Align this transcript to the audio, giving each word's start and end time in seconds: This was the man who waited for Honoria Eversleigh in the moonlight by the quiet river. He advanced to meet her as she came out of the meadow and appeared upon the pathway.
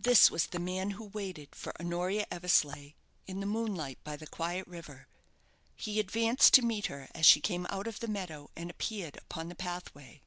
This 0.00 0.28
was 0.28 0.46
the 0.48 0.58
man 0.58 0.90
who 0.98 1.04
waited 1.04 1.54
for 1.54 1.72
Honoria 1.80 2.26
Eversleigh 2.32 2.94
in 3.28 3.38
the 3.38 3.46
moonlight 3.46 3.96
by 4.02 4.16
the 4.16 4.26
quiet 4.26 4.66
river. 4.66 5.06
He 5.76 6.00
advanced 6.00 6.52
to 6.54 6.62
meet 6.62 6.86
her 6.86 7.08
as 7.14 7.26
she 7.26 7.40
came 7.40 7.64
out 7.70 7.86
of 7.86 8.00
the 8.00 8.08
meadow 8.08 8.50
and 8.56 8.70
appeared 8.72 9.16
upon 9.18 9.48
the 9.48 9.54
pathway. 9.54 10.20